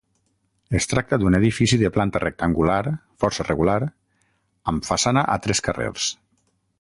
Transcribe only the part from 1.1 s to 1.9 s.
d'un edifici